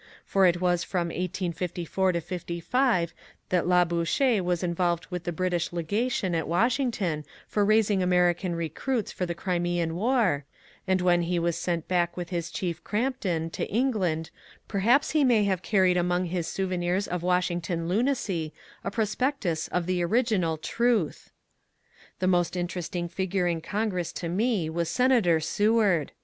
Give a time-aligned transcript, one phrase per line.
[0.25, 3.13] For it was in 1854 65
[3.49, 9.11] that Labou chore was involved with the British Legation at Washington for raising American recruits
[9.11, 10.43] for the Crimean War,
[10.87, 14.31] and when he was sent back with his chief Crampton to England
[14.67, 19.85] per haps he may have carried among his souvenirs of Washington lunacy a prospectus of
[19.85, 21.29] the original ^^ Truth
[21.73, 22.19] '*!
[22.19, 26.11] The most interesting figure in Congress to me was Senator Seward.